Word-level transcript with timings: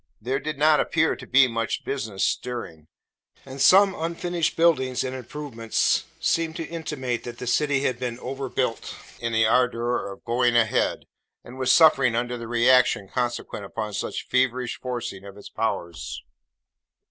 There 0.19 0.39
did 0.39 0.57
not 0.57 0.79
appear 0.79 1.15
to 1.15 1.27
be 1.27 1.47
much 1.47 1.83
business 1.85 2.23
stirring; 2.23 2.87
and 3.45 3.61
some 3.61 3.93
unfinished 3.93 4.57
buildings 4.57 5.03
and 5.03 5.15
improvements 5.15 6.05
seemed 6.19 6.55
to 6.55 6.65
intimate 6.65 7.23
that 7.23 7.37
the 7.37 7.45
city 7.45 7.81
had 7.81 7.99
been 7.99 8.17
overbuilt 8.19 8.95
in 9.19 9.31
the 9.31 9.45
ardour 9.45 10.11
of 10.11 10.23
'going 10.23 10.55
a 10.55 10.65
head,' 10.65 11.05
and 11.43 11.59
was 11.59 11.71
suffering 11.71 12.15
under 12.15 12.35
the 12.35 12.47
re 12.47 12.67
action 12.67 13.09
consequent 13.09 13.63
upon 13.63 13.93
such 13.93 14.27
feverish 14.27 14.79
forcing 14.79 15.23
of 15.23 15.37
its 15.37 15.49
powers. 15.49 16.23